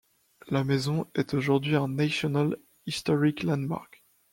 [0.49, 2.57] La maison est aujourd'hui un National
[2.87, 4.03] Historic Landmark.